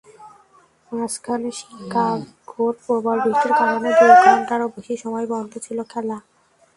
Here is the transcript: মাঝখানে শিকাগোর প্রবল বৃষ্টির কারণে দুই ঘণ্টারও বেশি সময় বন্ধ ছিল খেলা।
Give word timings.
মাঝখানে 0.91 1.49
শিকাগোর 1.59 2.73
প্রবল 2.83 3.17
বৃষ্টির 3.25 3.53
কারণে 3.59 3.89
দুই 3.99 4.11
ঘণ্টারও 4.23 4.67
বেশি 4.75 4.95
সময় 5.03 5.25
বন্ধ 5.33 5.51
ছিল 5.65 5.79
খেলা। 5.91 6.17